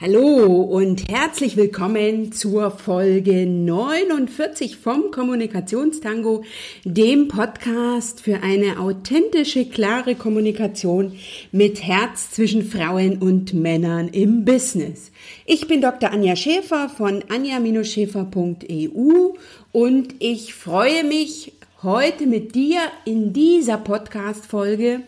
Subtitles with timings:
[0.00, 6.44] Hallo und herzlich willkommen zur Folge 49 vom Kommunikationstango,
[6.84, 11.18] dem Podcast für eine authentische, klare Kommunikation
[11.50, 15.10] mit Herz zwischen Frauen und Männern im Business.
[15.46, 16.12] Ich bin Dr.
[16.12, 19.34] Anja Schäfer von anja-schäfer.eu
[19.72, 25.00] und ich freue mich heute mit dir in dieser Podcast-Folge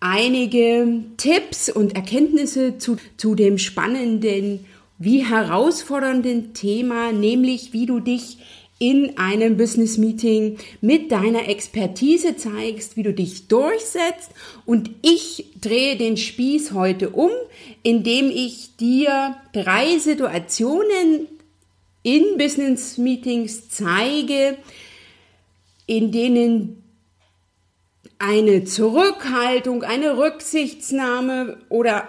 [0.00, 4.66] einige Tipps und Erkenntnisse zu, zu dem spannenden,
[4.98, 8.38] wie herausfordernden Thema, nämlich wie du dich
[8.78, 14.30] in einem Business Meeting mit deiner Expertise zeigst, wie du dich durchsetzt.
[14.64, 17.30] Und ich drehe den Spieß heute um,
[17.82, 21.28] indem ich dir drei Situationen
[22.02, 24.56] in Business Meetings zeige,
[25.86, 26.82] in denen
[28.20, 32.06] eine Zurückhaltung, eine Rücksichtsnahme oder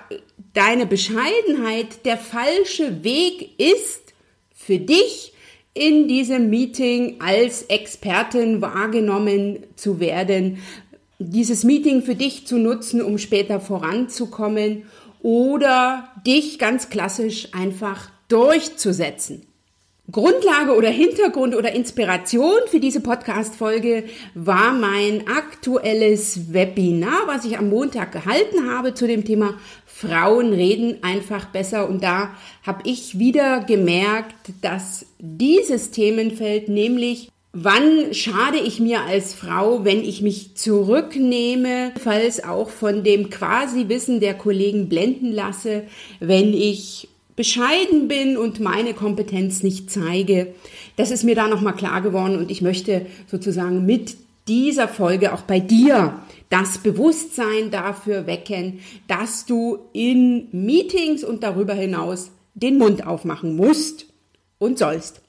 [0.54, 4.14] deine Bescheidenheit der falsche Weg ist
[4.54, 5.34] für dich
[5.74, 10.58] in diesem Meeting als Expertin wahrgenommen zu werden,
[11.18, 14.84] dieses Meeting für dich zu nutzen, um später voranzukommen
[15.22, 19.46] oder dich ganz klassisch einfach durchzusetzen.
[20.12, 27.70] Grundlage oder Hintergrund oder Inspiration für diese Podcast-Folge war mein aktuelles Webinar, was ich am
[27.70, 29.54] Montag gehalten habe zu dem Thema
[29.86, 31.88] Frauen reden einfach besser.
[31.88, 32.32] Und da
[32.64, 40.06] habe ich wieder gemerkt, dass dieses Themenfeld, nämlich Wann schade ich mir als Frau, wenn
[40.06, 45.84] ich mich zurücknehme, falls auch von dem quasi Wissen der Kollegen blenden lasse,
[46.22, 50.54] wenn ich bescheiden bin und meine Kompetenz nicht zeige.
[50.96, 55.42] Das ist mir da nochmal klar geworden und ich möchte sozusagen mit dieser Folge auch
[55.42, 63.08] bei dir das Bewusstsein dafür wecken, dass du in Meetings und darüber hinaus den Mund
[63.08, 64.08] aufmachen musst
[64.58, 65.22] und sollst.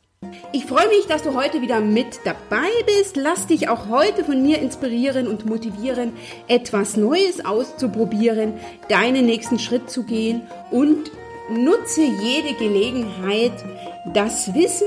[0.53, 3.16] Ich freue mich, dass du heute wieder mit dabei bist.
[3.16, 6.12] Lass dich auch heute von mir inspirieren und motivieren,
[6.47, 8.55] etwas Neues auszuprobieren,
[8.88, 11.10] deinen nächsten Schritt zu gehen und
[11.52, 13.52] nutze jede Gelegenheit,
[14.12, 14.86] das Wissen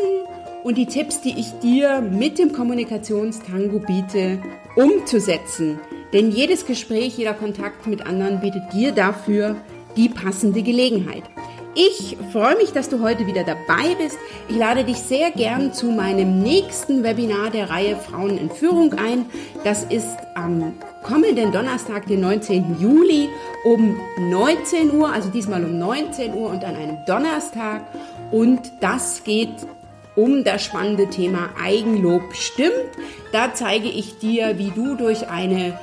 [0.63, 4.39] und die Tipps, die ich dir mit dem Kommunikationstango biete,
[4.75, 5.79] umzusetzen.
[6.11, 9.55] Denn jedes Gespräch, jeder Kontakt mit anderen bietet dir dafür
[9.95, 11.23] die passende Gelegenheit.
[11.77, 14.17] Ich freue mich, dass du heute wieder dabei bist.
[14.47, 19.25] Ich lade dich sehr gern zu meinem nächsten Webinar der Reihe Frauen in Führung ein.
[19.65, 20.15] Das ist
[20.45, 20.73] am
[21.03, 22.79] kommenden Donnerstag, den 19.
[22.79, 23.29] Juli
[23.63, 23.97] um
[24.29, 27.81] 19 Uhr, also diesmal um 19 Uhr und an einem Donnerstag.
[28.31, 29.55] Und das geht
[30.15, 32.91] um das spannende Thema Eigenlob stimmt.
[33.31, 35.77] Da zeige ich dir, wie du durch eine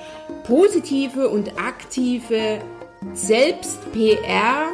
[0.45, 2.59] positive und aktive
[3.15, 4.69] Selbst-PR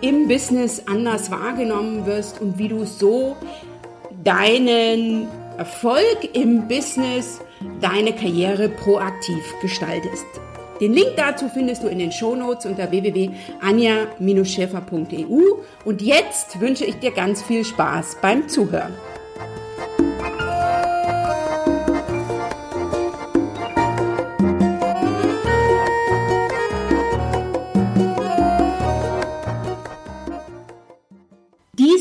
[0.00, 3.36] im Business anders wahrgenommen wirst und wie du so
[4.24, 5.28] deinen
[5.58, 7.40] Erfolg im Business,
[7.80, 10.26] deine Karriere proaktiv gestaltest.
[10.80, 15.40] Den Link dazu findest du in den Shownotes unter www.anja-schäfer.eu
[15.84, 18.92] und jetzt wünsche ich dir ganz viel Spaß beim Zuhören.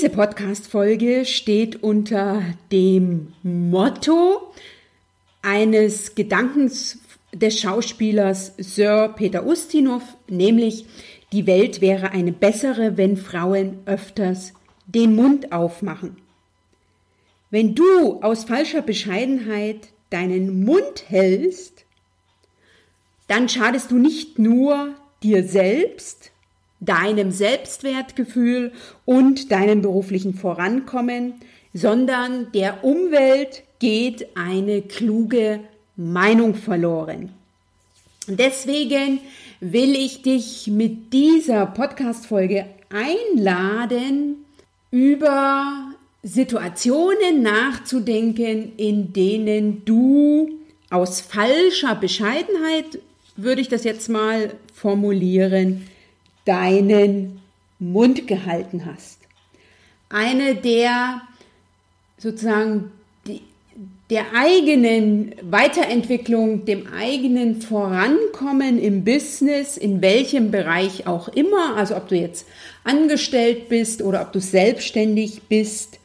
[0.04, 2.44] Diese Podcast-Folge steht unter
[2.74, 4.52] dem Motto
[5.42, 7.00] eines Gedankens
[7.32, 10.86] des Schauspielers Sir Peter Ustinov, nämlich
[11.32, 14.52] die Welt wäre eine bessere, wenn Frauen öfters
[14.88, 16.18] den Mund aufmachen.
[17.50, 21.86] Wenn du aus falscher Bescheidenheit deinen Mund hältst,
[23.30, 26.33] dann schadest du nicht nur dir selbst,
[26.86, 28.72] deinem Selbstwertgefühl
[29.06, 31.36] und deinem beruflichen Vorankommen,
[31.74, 35.60] sondern der Umwelt geht eine kluge
[35.96, 37.32] Meinung verloren.
[38.28, 39.20] Deswegen
[39.60, 44.46] will ich dich mit dieser Podcast-Folge einladen,
[44.92, 50.50] über Situationen nachzudenken, in denen du
[50.90, 53.00] aus falscher Bescheidenheit,
[53.36, 55.88] würde ich das jetzt mal formulieren,
[56.46, 57.42] deinen
[57.80, 59.20] Mund gehalten hast.
[60.10, 61.22] Eine der
[62.18, 62.92] sozusagen
[63.28, 63.42] die,
[64.10, 72.08] der eigenen Weiterentwicklung, dem eigenen Vorankommen im Business, in welchem Bereich auch immer, also ob
[72.10, 72.48] du jetzt
[72.84, 76.00] angestellt bist oder ob du selbstständig bist,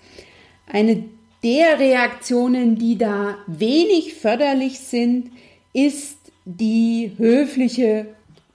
[0.66, 1.04] eine
[1.42, 5.30] der Reaktionen, die da wenig förderlich sind,
[5.72, 8.06] ist die höfliche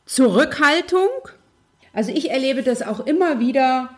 [0.06, 1.10] Zurückhaltung
[1.94, 3.90] also ich erlebe das auch immer wieder,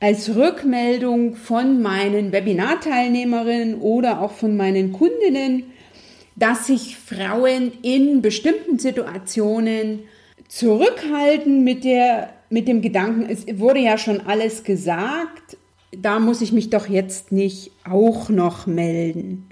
[0.00, 5.64] als Rückmeldung von meinen Webinarteilnehmerinnen oder auch von meinen Kundinnen,
[6.36, 10.04] dass sich Frauen in bestimmten Situationen
[10.46, 15.58] zurückhalten mit der mit dem Gedanken, es wurde ja schon alles gesagt,
[15.92, 19.48] da muss ich mich doch jetzt nicht auch noch melden.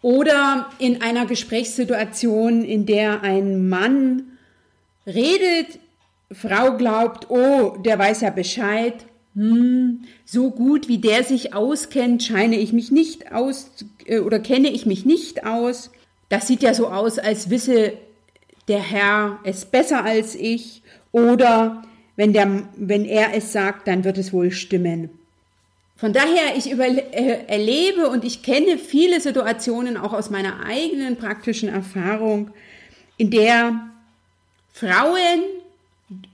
[0.00, 4.38] Oder in einer Gesprächssituation, in der ein Mann
[5.06, 5.78] redet,
[6.30, 12.56] Frau glaubt, oh, der weiß ja Bescheid, hm, so gut wie der sich auskennt, scheine
[12.56, 13.70] ich mich nicht aus
[14.06, 15.90] äh, oder kenne ich mich nicht aus.
[16.28, 17.92] Das sieht ja so aus, als wisse
[18.66, 20.82] der Herr es besser als ich
[21.12, 21.82] oder
[22.16, 25.10] wenn, der, wenn er es sagt, dann wird es wohl stimmen.
[25.96, 31.16] Von daher, ich über, äh, erlebe und ich kenne viele Situationen auch aus meiner eigenen
[31.16, 32.50] praktischen Erfahrung,
[33.16, 33.88] in der
[34.72, 35.42] Frauen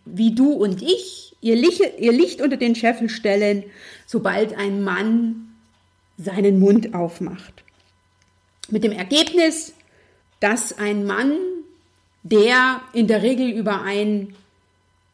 [0.04, 3.64] wie du und ich ihr Licht, unter den Scheffel stellen,
[4.06, 5.54] sobald ein Mann
[6.16, 7.62] seinen Mund aufmacht.
[8.70, 9.74] Mit dem Ergebnis,
[10.40, 11.36] dass ein Mann,
[12.22, 14.34] der in der Regel über ein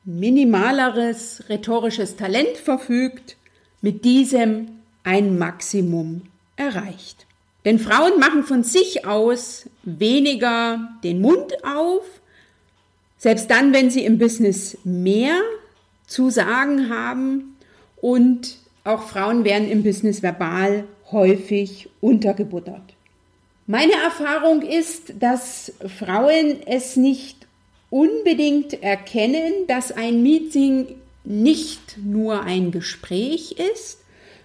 [0.04, 3.36] minimaleres rhetorisches Talent verfügt,
[3.80, 4.68] mit diesem
[5.02, 6.22] ein Maximum
[6.54, 7.26] erreicht.
[7.64, 12.04] Denn Frauen machen von sich aus weniger den Mund auf,
[13.20, 15.38] selbst dann, wenn sie im Business mehr
[16.06, 17.56] zu sagen haben
[18.00, 22.94] und auch Frauen werden im Business verbal häufig untergebuttert.
[23.66, 27.46] Meine Erfahrung ist, dass Frauen es nicht
[27.90, 30.86] unbedingt erkennen, dass ein Meeting
[31.22, 33.98] nicht nur ein Gespräch ist,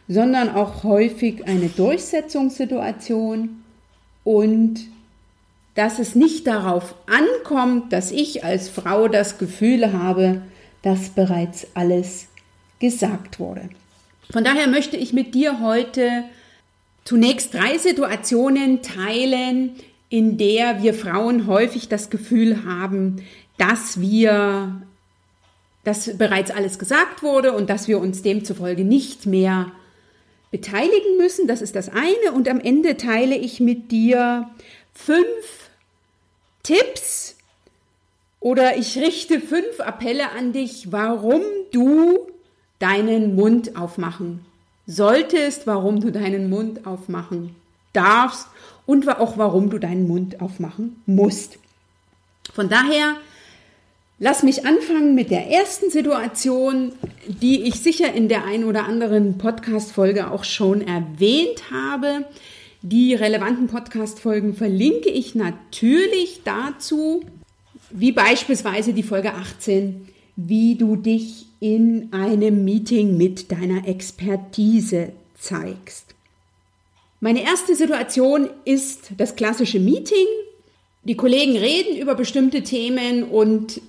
[0.09, 3.63] sondern auch häufig eine Durchsetzungssituation
[4.25, 4.81] und
[5.75, 10.41] dass es nicht darauf ankommt, dass ich als Frau das Gefühl habe,
[10.81, 12.27] dass bereits alles
[12.79, 13.69] gesagt wurde.
[14.31, 16.23] Von daher möchte ich mit dir heute
[17.03, 19.75] zunächst drei Situationen teilen,
[20.09, 23.23] in der wir Frauen häufig das Gefühl haben,
[23.57, 24.81] dass wir
[25.83, 29.71] dass bereits alles gesagt wurde und dass wir uns demzufolge nicht mehr
[30.49, 31.47] beteiligen müssen.
[31.47, 32.31] Das ist das eine.
[32.33, 34.49] Und am Ende teile ich mit dir
[34.93, 35.64] fünf
[36.65, 37.35] Tipps
[38.39, 41.41] oder ich richte fünf Appelle an dich, warum
[41.71, 42.19] du
[42.79, 44.45] deinen Mund aufmachen
[44.87, 47.55] solltest, warum du deinen Mund aufmachen
[47.93, 48.47] darfst
[48.85, 51.57] und auch warum du deinen Mund aufmachen musst.
[52.53, 53.15] Von daher
[54.17, 56.93] Lass mich anfangen mit der ersten Situation,
[57.27, 62.23] die ich sicher in der ein oder anderen Podcast-Folge auch schon erwähnt habe.
[62.87, 67.23] Die relevanten Podcast-Folgen verlinke ich natürlich dazu,
[67.89, 76.13] wie beispielsweise die Folge 18, wie du dich in einem Meeting mit deiner Expertise zeigst.
[77.21, 80.27] Meine erste Situation ist das klassische Meeting.
[81.05, 83.81] Die Kollegen reden über bestimmte Themen und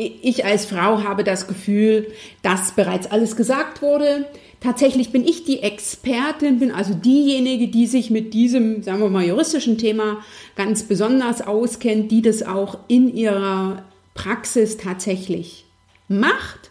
[0.00, 2.08] ich als Frau habe das Gefühl,
[2.42, 4.26] dass bereits alles gesagt wurde.
[4.60, 9.24] Tatsächlich bin ich die Expertin, bin also diejenige, die sich mit diesem, sagen wir mal,
[9.24, 10.18] juristischen Thema
[10.56, 15.64] ganz besonders auskennt, die das auch in ihrer Praxis tatsächlich
[16.08, 16.70] macht.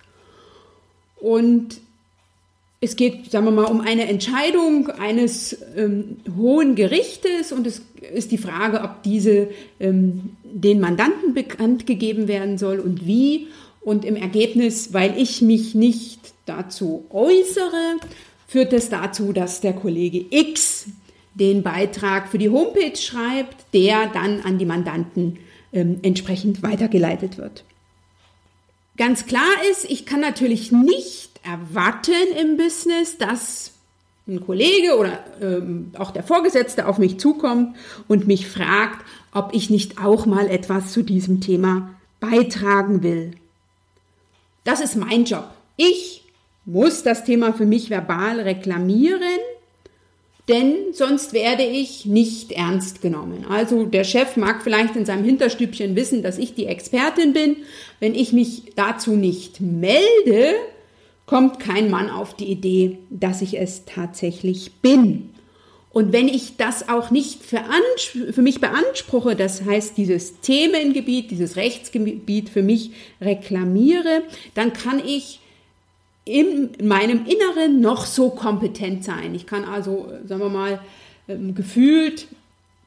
[1.20, 1.82] Und
[2.82, 7.82] es geht, sagen wir mal, um eine Entscheidung eines ähm, hohen Gerichtes und es
[8.14, 9.50] ist die Frage, ob diese
[9.80, 13.48] ähm, den Mandanten bekannt gegeben werden soll und wie.
[13.82, 17.98] Und im Ergebnis, weil ich mich nicht dazu äußere,
[18.48, 20.88] führt es dazu, dass der Kollege X
[21.34, 25.38] den Beitrag für die Homepage schreibt, der dann an die Mandanten
[25.74, 27.64] ähm, entsprechend weitergeleitet wird.
[28.98, 33.72] Ganz klar ist, ich kann natürlich nicht erwarten im Business, dass
[34.28, 37.76] ein Kollege oder ähm, auch der Vorgesetzte auf mich zukommt
[38.08, 43.32] und mich fragt, ob ich nicht auch mal etwas zu diesem Thema beitragen will.
[44.64, 45.50] Das ist mein Job.
[45.78, 46.24] Ich
[46.66, 49.40] muss das Thema für mich verbal reklamieren,
[50.48, 53.46] denn sonst werde ich nicht ernst genommen.
[53.50, 57.58] Also der Chef mag vielleicht in seinem Hinterstübchen wissen, dass ich die Expertin bin.
[58.00, 60.56] Wenn ich mich dazu nicht melde,
[61.30, 65.30] kommt kein Mann auf die Idee, dass ich es tatsächlich bin.
[65.92, 67.62] Und wenn ich das auch nicht für,
[68.34, 74.24] für, mich beanspruche, das heißt dieses Themengebiet, dieses Rechtsgebiet für mich reklamiere,
[74.56, 75.40] dann kann ich
[76.26, 79.36] in meinem Inneren noch so kompetent sein.
[79.36, 80.80] Ich kann also, sagen wir mal,
[81.28, 82.26] ähm, gefühlt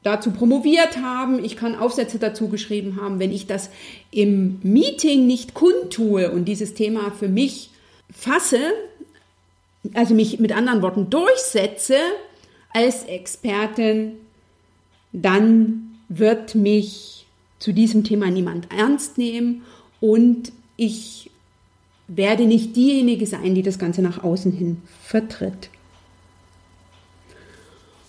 [0.03, 3.69] dazu promoviert haben, ich kann Aufsätze dazu geschrieben haben, wenn ich das
[4.11, 7.69] im Meeting nicht kundtue und dieses Thema für mich
[8.13, 8.59] fasse,
[9.93, 11.97] also mich mit anderen Worten durchsetze
[12.73, 14.13] als Expertin,
[15.11, 17.25] dann wird mich
[17.59, 19.63] zu diesem Thema niemand ernst nehmen
[19.99, 21.29] und ich
[22.07, 25.69] werde nicht diejenige sein, die das Ganze nach außen hin vertritt.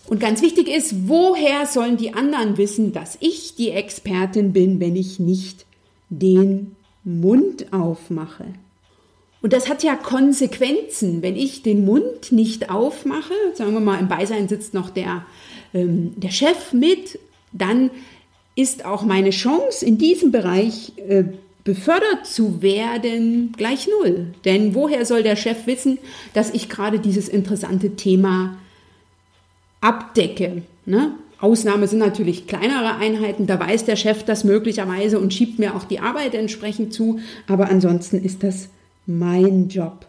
[0.07, 4.97] Und ganz wichtig ist, woher sollen die anderen wissen, dass ich die Expertin bin, wenn
[4.97, 5.65] ich nicht
[6.11, 8.47] den Mund aufmache?
[9.45, 11.21] Und das hat ja Konsequenzen.
[11.21, 15.27] Wenn ich den Mund nicht aufmache, sagen wir mal, im Beisein sitzt noch der,
[15.75, 17.19] ähm, der Chef mit,
[17.53, 17.91] dann
[18.57, 21.25] ist auch meine Chance in diesem Bereich äh,
[21.63, 24.29] befördert zu werden gleich null.
[24.47, 25.99] Denn woher soll der Chef wissen,
[26.33, 28.57] dass ich gerade dieses interessante Thema
[29.83, 30.63] abdecke?
[30.87, 31.17] Ne?
[31.39, 35.85] Ausnahme sind natürlich kleinere Einheiten, da weiß der Chef das möglicherweise und schiebt mir auch
[35.85, 38.71] die Arbeit entsprechend zu, aber ansonsten ist das
[39.07, 40.07] mein Job.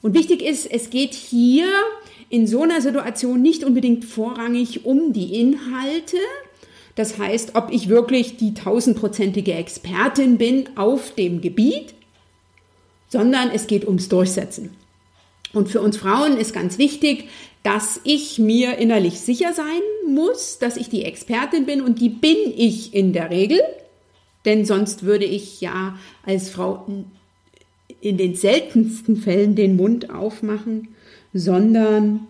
[0.00, 1.66] Und wichtig ist, es geht hier
[2.28, 6.16] in so einer Situation nicht unbedingt vorrangig um die Inhalte,
[6.94, 11.94] das heißt, ob ich wirklich die tausendprozentige Expertin bin auf dem Gebiet,
[13.08, 14.70] sondern es geht ums Durchsetzen.
[15.52, 17.28] Und für uns Frauen ist ganz wichtig,
[17.62, 22.36] dass ich mir innerlich sicher sein muss, dass ich die Expertin bin und die bin
[22.56, 23.60] ich in der Regel,
[24.44, 26.86] denn sonst würde ich ja als Frau
[28.02, 30.88] in den seltensten Fällen den Mund aufmachen,
[31.32, 32.26] sondern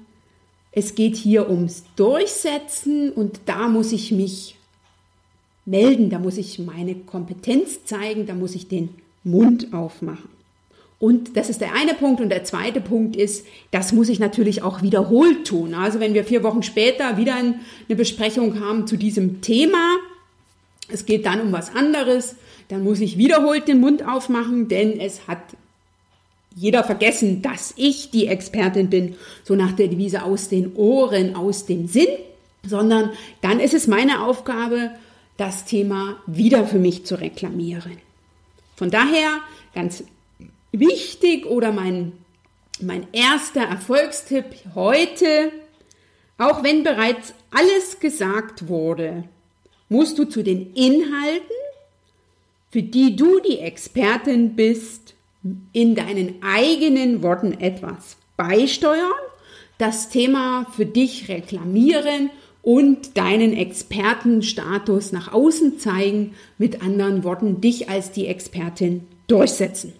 [0.70, 4.56] es geht hier ums Durchsetzen und da muss ich mich
[5.64, 8.90] melden, da muss ich meine Kompetenz zeigen, da muss ich den
[9.24, 10.28] Mund aufmachen.
[10.98, 12.20] Und das ist der eine Punkt.
[12.20, 15.74] Und der zweite Punkt ist, das muss ich natürlich auch wiederholt tun.
[15.74, 17.56] Also wenn wir vier Wochen später wieder eine
[17.88, 19.96] Besprechung haben zu diesem Thema,
[20.88, 22.36] es geht dann um was anderes,
[22.68, 25.40] dann muss ich wiederholt den Mund aufmachen, denn es hat
[26.54, 31.66] jeder vergessen, dass ich die Expertin bin, so nach der Devise aus den Ohren, aus
[31.66, 32.08] dem Sinn,
[32.66, 34.90] sondern dann ist es meine Aufgabe,
[35.36, 37.98] das Thema wieder für mich zu reklamieren.
[38.76, 39.40] Von daher
[39.74, 40.04] ganz
[40.72, 42.12] wichtig oder mein,
[42.80, 44.44] mein erster Erfolgstipp
[44.74, 45.52] heute,
[46.38, 49.24] auch wenn bereits alles gesagt wurde,
[49.88, 51.56] musst du zu den Inhalten,
[52.70, 55.14] für die du die Expertin bist,
[55.72, 59.12] in deinen eigenen Worten etwas beisteuern,
[59.78, 62.30] das Thema für dich reklamieren
[62.62, 69.92] und deinen Expertenstatus nach außen zeigen, mit anderen Worten, dich als die Expertin durchsetzen.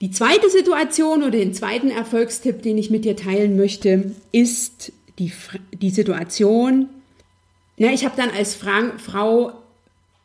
[0.00, 5.32] Die zweite Situation oder den zweiten Erfolgstipp, den ich mit dir teilen möchte, ist die,
[5.72, 6.90] die Situation,
[7.78, 9.52] ja, ich habe dann als Frau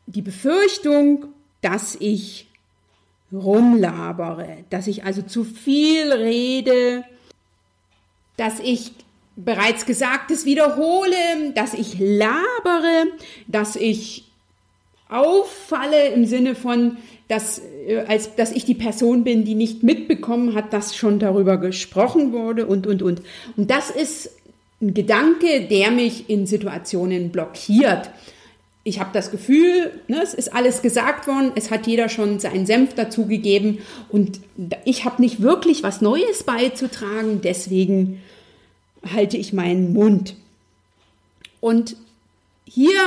[0.05, 1.27] die Befürchtung,
[1.61, 2.47] dass ich
[3.33, 7.03] rumlabere, dass ich also zu viel rede,
[8.37, 8.91] dass ich
[9.35, 11.15] bereits Gesagtes wiederhole,
[11.55, 13.07] dass ich labere,
[13.47, 14.25] dass ich
[15.09, 16.97] auffalle im Sinne von,
[17.27, 21.57] dass, äh, als, dass ich die Person bin, die nicht mitbekommen hat, dass schon darüber
[21.57, 23.21] gesprochen wurde und, und, und.
[23.57, 24.31] Und das ist
[24.81, 28.09] ein Gedanke, der mich in Situationen blockiert.
[28.83, 32.65] Ich habe das Gefühl, ne, es ist alles gesagt worden, es hat jeder schon seinen
[32.65, 34.39] Senf dazugegeben und
[34.85, 38.21] ich habe nicht wirklich was Neues beizutragen, deswegen
[39.13, 40.35] halte ich meinen Mund.
[41.59, 41.95] Und
[42.65, 42.99] hier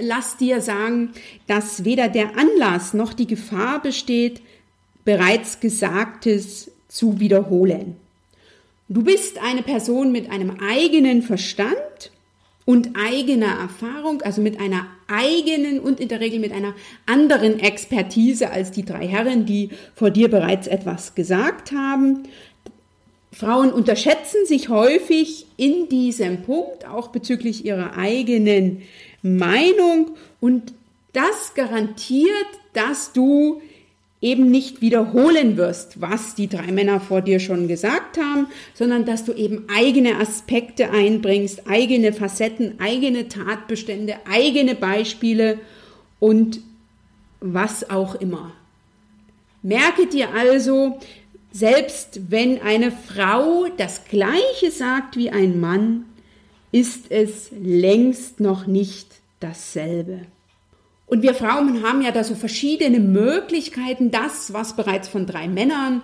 [0.00, 1.12] lass dir sagen,
[1.46, 4.42] dass weder der Anlass noch die Gefahr besteht,
[5.04, 7.96] bereits Gesagtes zu wiederholen.
[8.88, 12.10] Du bist eine Person mit einem eigenen Verstand
[12.64, 16.74] und eigener Erfahrung, also mit einer eigenen und in der Regel mit einer
[17.06, 22.22] anderen Expertise als die drei Herren, die vor dir bereits etwas gesagt haben.
[23.32, 28.82] Frauen unterschätzen sich häufig in diesem Punkt, auch bezüglich ihrer eigenen
[29.22, 30.12] Meinung.
[30.40, 30.72] Und
[31.12, 32.30] das garantiert,
[32.72, 33.60] dass du
[34.24, 39.26] eben nicht wiederholen wirst, was die drei Männer vor dir schon gesagt haben, sondern dass
[39.26, 45.58] du eben eigene Aspekte einbringst, eigene Facetten, eigene Tatbestände, eigene Beispiele
[46.20, 46.60] und
[47.40, 48.52] was auch immer.
[49.62, 50.98] Merke dir also,
[51.52, 56.06] selbst wenn eine Frau das Gleiche sagt wie ein Mann,
[56.72, 59.08] ist es längst noch nicht
[59.40, 60.22] dasselbe.
[61.06, 66.02] Und wir Frauen haben ja da so verschiedene Möglichkeiten, das, was bereits von drei Männern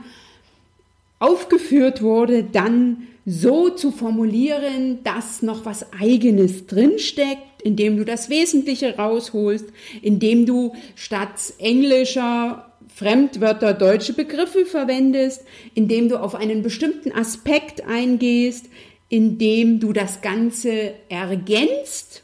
[1.19, 8.97] aufgeführt wurde, dann so zu formulieren, dass noch was eigenes drinsteckt, indem du das Wesentliche
[8.97, 9.66] rausholst,
[10.02, 18.66] indem du statt englischer Fremdwörter deutsche Begriffe verwendest, indem du auf einen bestimmten Aspekt eingehst,
[19.09, 22.23] indem du das Ganze ergänzt,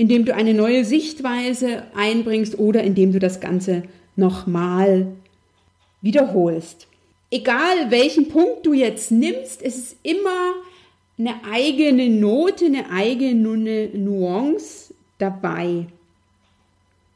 [0.00, 3.82] indem du eine neue Sichtweise einbringst oder indem du das Ganze
[4.16, 5.08] nochmal
[6.00, 6.86] wiederholst.
[7.30, 10.54] Egal welchen Punkt du jetzt nimmst, es ist immer
[11.18, 15.84] eine eigene Note, eine eigene Nuance dabei.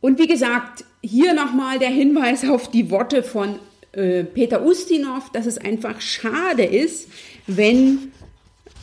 [0.03, 3.61] Und wie gesagt, hier nochmal der Hinweis auf die Worte von
[3.93, 7.09] äh, Peter Ustinov, dass es einfach schade ist,
[7.47, 8.12] wenn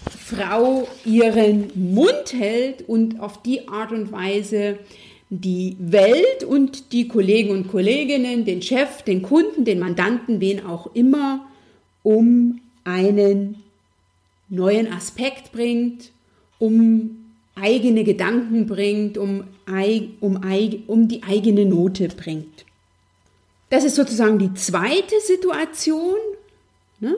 [0.09, 4.79] Frau ihren Mund hält und auf die Art und Weise
[5.29, 10.93] die Welt und die Kollegen und Kolleginnen, den Chef, den Kunden, den Mandanten, wen auch
[10.93, 11.45] immer,
[12.03, 13.63] um einen
[14.49, 16.11] neuen Aspekt bringt,
[16.59, 17.21] um
[17.55, 19.45] eigene Gedanken bringt, um,
[20.19, 20.41] um,
[20.87, 22.65] um die eigene Note bringt.
[23.69, 26.17] Das ist sozusagen die zweite Situation.
[26.99, 27.15] Ne?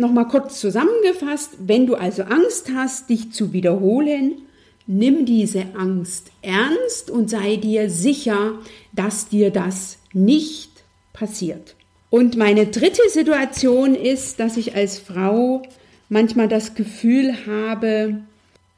[0.00, 4.36] Nochmal kurz zusammengefasst, wenn du also Angst hast, dich zu wiederholen,
[4.86, 8.54] nimm diese Angst ernst und sei dir sicher,
[8.92, 10.70] dass dir das nicht
[11.12, 11.74] passiert.
[12.08, 15.60] Und meine dritte Situation ist, dass ich als Frau
[16.08, 18.22] manchmal das Gefühl habe,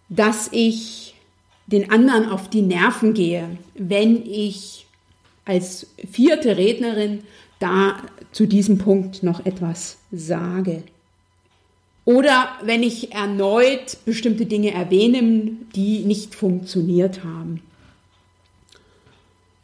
[0.08, 1.14] dass ich
[1.68, 4.86] den anderen auf die Nerven gehe, wenn ich
[5.44, 7.20] als vierte Rednerin
[7.60, 7.96] da
[8.32, 10.82] zu diesem Punkt noch etwas sage.
[12.04, 17.62] Oder wenn ich erneut bestimmte Dinge erwähne, die nicht funktioniert haben.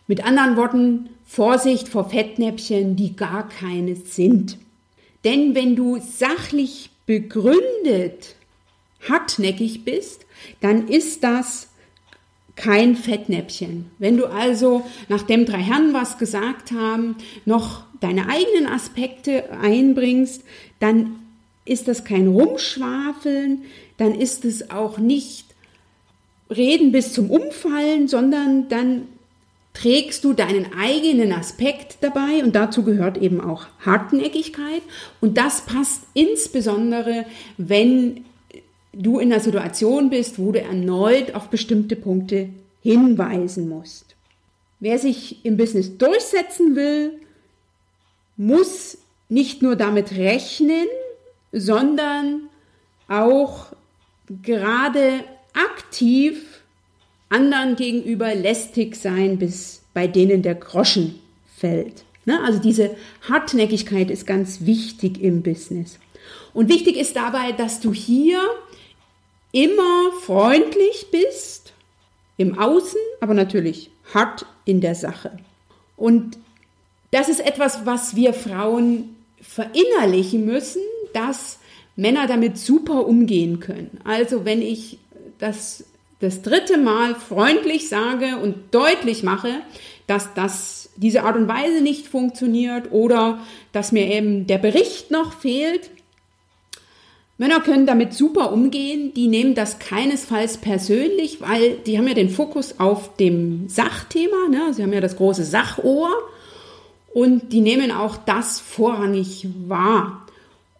[0.07, 4.57] Mit anderen Worten, Vorsicht vor Fettnäpfchen, die gar keine sind.
[5.25, 8.37] Denn wenn du sachlich begründet
[9.09, 10.25] hartnäckig bist,
[10.61, 11.69] dann ist das
[12.57, 13.91] kein Fettnäpfchen.
[13.99, 20.43] Wenn du also, nachdem drei Herren was gesagt haben, noch deine eigenen Aspekte einbringst,
[20.81, 21.17] dann
[21.69, 23.63] ist das kein Rumschwafeln,
[23.97, 25.47] dann ist es auch nicht
[26.51, 29.09] Reden bis zum Umfallen, sondern dann
[29.75, 34.83] trägst du deinen eigenen Aspekt dabei und dazu gehört eben auch Hartnäckigkeit
[35.21, 37.27] und das passt insbesondere,
[37.59, 38.25] wenn
[38.93, 42.49] du in einer Situation bist, wo du erneut auf bestimmte Punkte
[42.83, 44.17] hinweisen musst.
[44.81, 47.13] Wer sich im Business durchsetzen will,
[48.37, 50.87] muss nicht nur damit rechnen,
[51.53, 52.49] sondern
[53.09, 53.67] auch
[54.43, 56.63] gerade aktiv
[57.31, 61.19] anderen gegenüber lästig sein, bis bei denen der Groschen
[61.57, 62.05] fällt.
[62.25, 62.41] Ne?
[62.45, 62.95] Also diese
[63.29, 65.99] Hartnäckigkeit ist ganz wichtig im Business.
[66.55, 68.41] Und wichtig ist dabei, dass du hier
[69.53, 71.73] immer freundlich bist,
[72.37, 75.39] im Außen, aber natürlich hart in der Sache.
[75.97, 76.39] Und
[77.11, 80.83] das ist etwas, was wir Frauen verinnerlichen müssen,
[81.19, 81.59] dass
[81.97, 83.99] Männer damit super umgehen können.
[84.05, 84.99] Also wenn ich
[85.39, 85.85] das
[86.21, 89.53] das dritte Mal freundlich sage und deutlich mache,
[90.07, 93.39] dass das diese Art und Weise nicht funktioniert oder
[93.73, 95.91] dass mir eben der Bericht noch fehlt,
[97.41, 102.31] Männer können damit super umgehen, die nehmen das keinesfalls persönlich, weil die haben ja den
[102.31, 104.75] Fokus auf dem Sachthema, ne?
[104.75, 106.11] sie haben ja das große Sachohr
[107.15, 110.27] und die nehmen auch das vorrangig wahr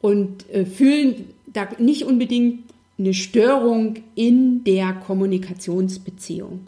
[0.01, 2.65] und äh, fühlen da nicht unbedingt
[2.99, 6.67] eine Störung in der Kommunikationsbeziehung.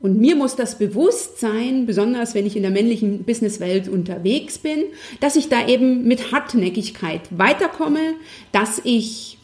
[0.00, 4.82] Und mir muss das bewusst sein, besonders wenn ich in der männlichen Businesswelt unterwegs bin,
[5.20, 8.14] dass ich da eben mit Hartnäckigkeit weiterkomme,
[8.50, 9.38] dass ich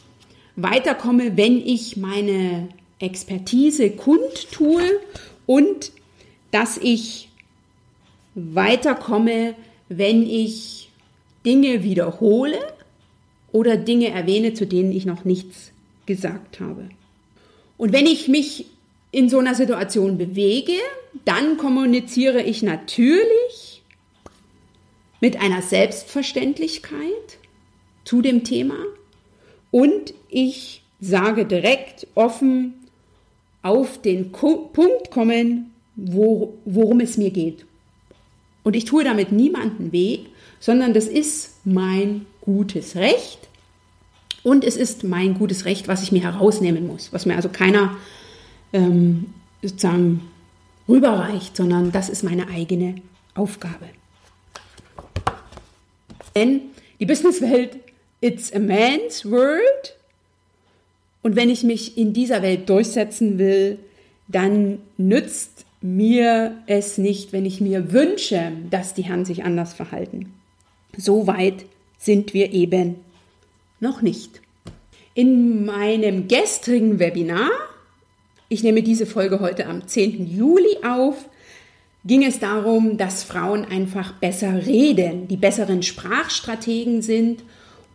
[0.57, 4.83] weiterkomme, wenn ich meine Expertise kundtue
[5.47, 5.93] und
[6.51, 7.29] dass ich
[8.35, 9.55] weiterkomme,
[9.89, 10.91] wenn ich
[11.47, 12.59] Dinge wiederhole
[13.53, 15.73] oder Dinge erwähne, zu denen ich noch nichts
[16.07, 16.89] gesagt habe.
[17.77, 18.67] Und wenn ich mich
[19.11, 20.75] in so einer Situation bewege,
[21.25, 23.83] dann kommuniziere ich natürlich
[25.21, 27.39] mit einer Selbstverständlichkeit
[28.05, 28.77] zu dem Thema
[29.71, 32.75] und ich sage direkt offen
[33.63, 37.67] auf den Punkt kommen, wo, worum es mir geht.
[38.63, 40.21] Und ich tue damit niemanden weh,
[40.61, 43.47] sondern das ist mein gutes Recht
[44.43, 47.95] und es ist mein gutes Recht, was ich mir herausnehmen muss, was mir also keiner
[48.73, 50.23] ähm, sozusagen
[50.89, 52.95] rüberreicht, sondern das ist meine eigene
[53.35, 53.85] Aufgabe.
[56.35, 56.63] Denn
[56.99, 57.77] die Businesswelt,
[58.23, 59.97] it's a man's world.
[61.21, 63.79] Und wenn ich mich in dieser Welt durchsetzen will,
[64.27, 70.33] dann nützt mir es nicht, wenn ich mir wünsche, dass die Herren sich anders verhalten.
[70.97, 71.67] So weit
[71.99, 72.97] sind wir eben
[73.81, 74.41] noch nicht.
[75.15, 77.51] In meinem gestrigen Webinar,
[78.49, 80.27] ich nehme diese Folge heute am 10.
[80.27, 81.29] Juli auf,
[82.05, 87.43] ging es darum, dass Frauen einfach besser reden, die besseren Sprachstrategen sind.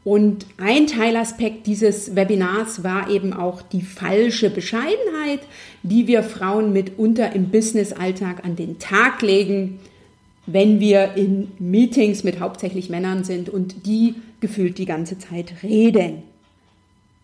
[0.04, 5.40] Und ein Teilaspekt dieses Webinars war eben auch die falsche Bescheidenheit,
[5.82, 9.80] die wir Frauen mitunter im Businessalltag an den Tag legen,
[10.46, 16.24] wenn wir in Meetings mit hauptsächlich Männern sind und die gefühlt die ganze Zeit reden.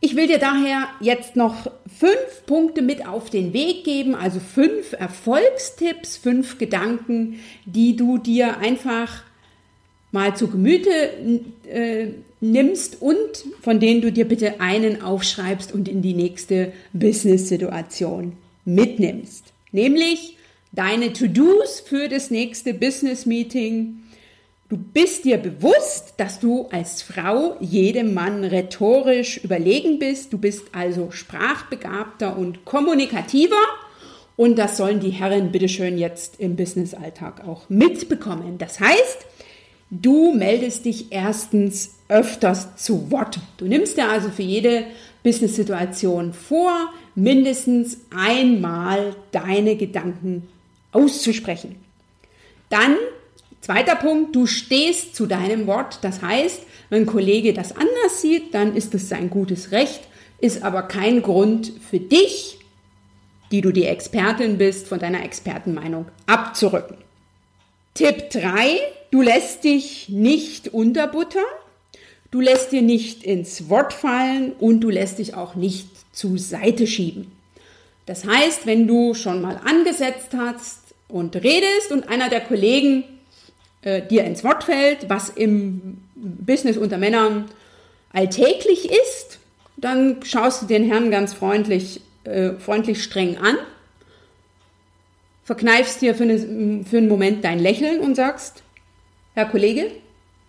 [0.01, 4.93] Ich will dir daher jetzt noch fünf Punkte mit auf den Weg geben, also fünf
[4.93, 9.23] Erfolgstipps, fünf Gedanken, die du dir einfach
[10.13, 10.89] mal zu Gemüte
[11.69, 12.07] äh,
[12.39, 13.19] nimmst und
[13.61, 19.51] von denen du dir bitte einen aufschreibst und in die nächste Business-Situation mitnimmst.
[19.73, 20.37] Nämlich
[20.71, 23.99] deine To-Dos für das nächste Business-Meeting,
[24.69, 30.31] Du bist dir bewusst, dass du als Frau jedem Mann rhetorisch überlegen bist.
[30.31, 33.55] Du bist also sprachbegabter und kommunikativer.
[34.35, 38.59] Und das sollen die Herren bitteschön jetzt im Businessalltag auch mitbekommen.
[38.59, 39.25] Das heißt,
[39.89, 43.39] du meldest dich erstens öfters zu Wort.
[43.57, 44.83] Du nimmst dir also für jede
[45.23, 50.47] Business-Situation vor, mindestens einmal deine Gedanken
[50.91, 51.75] auszusprechen.
[52.69, 52.95] Dann
[53.61, 55.99] Zweiter Punkt, du stehst zu deinem Wort.
[56.01, 60.01] Das heißt, wenn ein Kollege das anders sieht, dann ist es sein gutes Recht,
[60.39, 62.59] ist aber kein Grund für dich,
[63.51, 66.97] die du die Expertin bist, von deiner Expertenmeinung abzurücken.
[67.95, 68.79] Tipp 3,
[69.11, 71.43] du lässt dich nicht unterbuttern,
[72.31, 76.87] du lässt dir nicht ins Wort fallen und du lässt dich auch nicht zu Seite
[76.87, 77.31] schieben.
[78.09, 83.03] Das heißt, wenn du schon mal angesetzt hast und redest und einer der Kollegen
[83.83, 87.51] äh, dir ins Wort fällt, was im Business unter Männern
[88.11, 89.37] alltäglich ist,
[89.77, 93.57] dann schaust du den Herrn ganz freundlich, äh, freundlich streng an,
[95.43, 98.63] verkneifst dir für, eine, für einen Moment dein Lächeln und sagst,
[99.35, 99.91] Herr Kollege,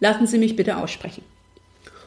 [0.00, 1.24] lassen Sie mich bitte aussprechen.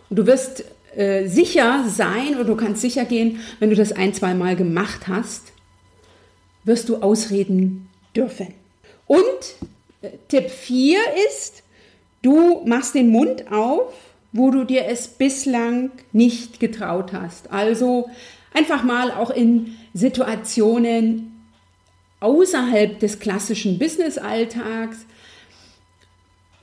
[0.09, 4.13] Und du wirst äh, sicher sein oder du kannst sicher gehen, wenn du das ein,
[4.13, 5.53] zwei Mal gemacht hast,
[6.63, 8.53] wirst du ausreden dürfen.
[9.07, 9.21] Und
[10.27, 11.63] Tipp 4 ist,
[12.21, 13.93] du machst den Mund auf,
[14.31, 17.51] wo du dir es bislang nicht getraut hast.
[17.51, 18.09] Also
[18.53, 21.31] einfach mal auch in Situationen
[22.19, 25.05] außerhalb des klassischen Business-Alltags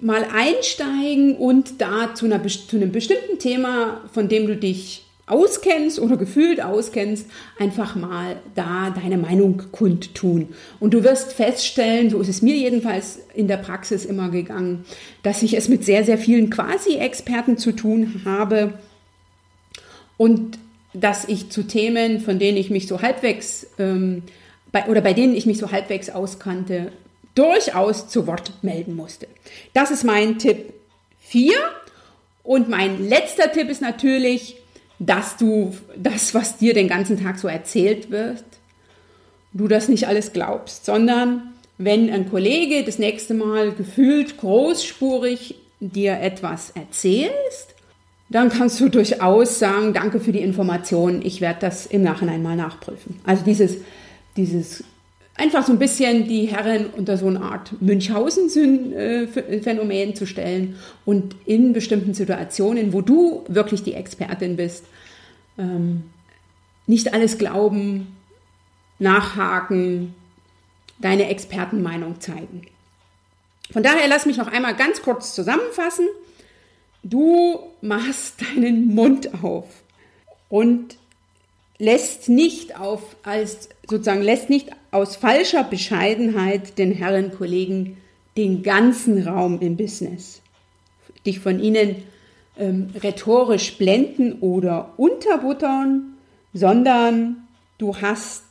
[0.00, 6.00] mal einsteigen und da zu, einer, zu einem bestimmten Thema, von dem du dich auskennst
[6.00, 7.26] oder gefühlt auskennst,
[7.58, 10.48] einfach mal da deine Meinung kundtun.
[10.80, 14.84] Und du wirst feststellen, so ist es mir jedenfalls in der Praxis immer gegangen,
[15.22, 18.74] dass ich es mit sehr, sehr vielen Quasi-Experten zu tun habe
[20.16, 20.58] und
[20.92, 24.22] dass ich zu Themen, von denen ich mich so halbwegs ähm,
[24.72, 26.90] bei, oder bei denen ich mich so halbwegs auskannte,
[27.40, 29.26] durchaus zu Wort melden musste.
[29.72, 30.74] Das ist mein Tipp
[31.20, 31.54] 4.
[32.42, 34.56] Und mein letzter Tipp ist natürlich,
[34.98, 38.44] dass du das, was dir den ganzen Tag so erzählt wird,
[39.52, 46.20] du das nicht alles glaubst, sondern wenn ein Kollege das nächste Mal gefühlt großspurig dir
[46.20, 47.74] etwas erzählst,
[48.28, 52.54] dann kannst du durchaus sagen, danke für die Information, ich werde das im Nachhinein mal
[52.54, 53.18] nachprüfen.
[53.24, 53.78] Also dieses,
[54.36, 54.84] dieses
[55.40, 60.76] einfach so ein bisschen die Herren unter so eine Art Münchhausen-Phänomen zu stellen
[61.06, 64.84] und in bestimmten Situationen, wo du wirklich die Expertin bist,
[65.58, 66.04] ähm,
[66.86, 68.14] nicht alles glauben,
[68.98, 70.14] nachhaken,
[70.98, 72.66] deine Expertenmeinung zeigen.
[73.72, 76.06] Von daher lass mich noch einmal ganz kurz zusammenfassen.
[77.02, 79.64] Du machst deinen Mund auf
[80.50, 80.98] und
[81.80, 87.96] lässt nicht auf als sozusagen lässt nicht aus falscher Bescheidenheit den Herren Kollegen
[88.36, 90.42] den ganzen Raum im Business.
[91.26, 91.96] Dich von ihnen
[92.58, 96.14] ähm, rhetorisch blenden oder unterbuttern,
[96.52, 98.49] sondern du hast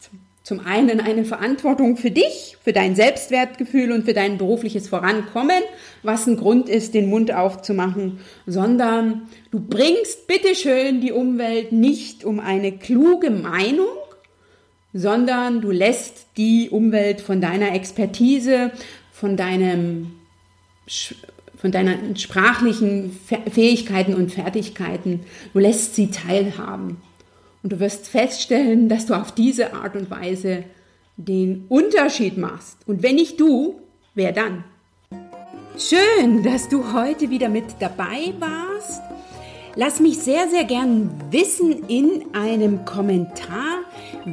[0.49, 5.61] zum einen eine Verantwortung für dich, für dein Selbstwertgefühl und für dein berufliches Vorankommen,
[6.01, 12.39] was ein Grund ist, den Mund aufzumachen, sondern du bringst bitteschön die Umwelt nicht um
[12.39, 13.85] eine kluge Meinung,
[14.91, 18.71] sondern du lässt die Umwelt von deiner Expertise,
[19.11, 20.15] von deinem
[21.57, 23.11] von deinen sprachlichen
[23.51, 25.19] Fähigkeiten und Fertigkeiten,
[25.53, 26.97] du lässt sie teilhaben.
[27.61, 30.63] Und du wirst feststellen, dass du auf diese Art und Weise
[31.17, 32.77] den Unterschied machst.
[32.87, 33.75] Und wenn nicht du,
[34.15, 34.63] wer dann?
[35.77, 39.01] Schön, dass du heute wieder mit dabei warst.
[39.75, 43.79] Lass mich sehr, sehr gern wissen in einem Kommentar,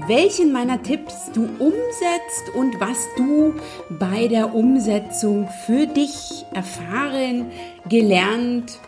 [0.09, 3.55] welchen meiner Tipps du umsetzt und was du
[3.99, 7.51] bei der Umsetzung für dich erfahren,
[7.89, 8.79] gelernt,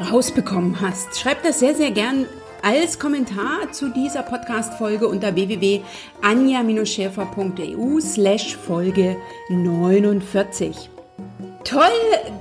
[0.00, 1.18] rausbekommen hast.
[1.18, 2.26] Schreib das sehr, sehr gern
[2.66, 9.16] als Kommentar zu dieser Podcast-Folge unter www.anja-schäfer.eu slash Folge
[9.48, 10.90] 49.
[11.62, 11.92] Toll,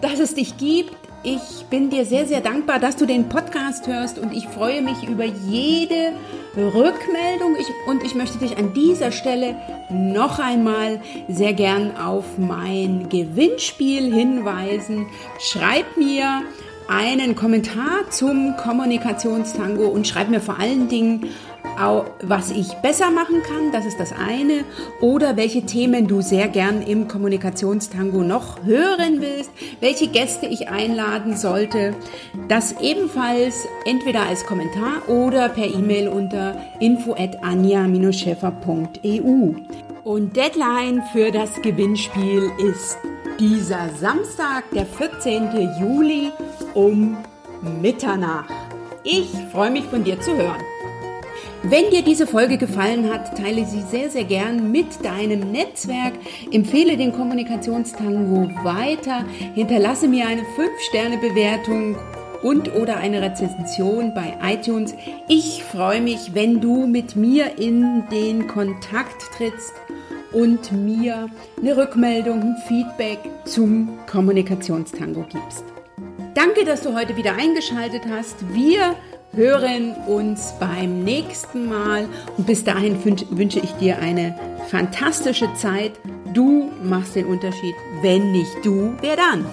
[0.01, 0.95] dass es dich gibt.
[1.21, 5.07] Ich bin dir sehr, sehr dankbar, dass du den Podcast hörst und ich freue mich
[5.07, 6.13] über jede
[6.57, 9.55] Rückmeldung ich, und ich möchte dich an dieser Stelle
[9.91, 15.05] noch einmal sehr gern auf mein Gewinnspiel hinweisen.
[15.39, 16.41] Schreib mir
[16.87, 21.29] einen Kommentar zum Kommunikationstango und schreib mir vor allen Dingen
[22.21, 24.63] was ich besser machen kann, das ist das eine,
[25.01, 31.35] oder welche Themen du sehr gern im Kommunikationstango noch hören willst, welche Gäste ich einladen
[31.35, 31.95] sollte,
[32.47, 39.55] das ebenfalls entweder als Kommentar oder per E-Mail unter info@anja-scheffer.eu.
[40.03, 42.99] Und Deadline für das Gewinnspiel ist
[43.39, 45.49] dieser Samstag, der 14.
[45.79, 46.31] Juli
[46.73, 47.17] um
[47.81, 48.53] Mitternacht.
[49.03, 50.61] Ich freue mich von dir zu hören.
[51.63, 56.13] Wenn dir diese Folge gefallen hat, teile sie sehr, sehr gern mit deinem Netzwerk.
[56.51, 59.25] Empfehle den Kommunikationstango weiter.
[59.55, 61.97] Hinterlasse mir eine 5-Sterne-Bewertung
[62.43, 64.93] und oder eine Rezension bei iTunes.
[65.27, 69.73] Ich freue mich, wenn du mit mir in den Kontakt trittst
[70.35, 75.63] und mir eine Rückmeldung, ein Feedback zum Kommunikationstango gibst.
[76.33, 78.35] Danke, dass du heute wieder eingeschaltet hast.
[78.53, 78.95] Wir
[79.31, 85.93] hören uns beim nächsten Mal und bis dahin wünsche ich dir eine fantastische Zeit.
[86.33, 87.75] Du machst den Unterschied.
[88.01, 89.45] Wenn nicht du, wer dann?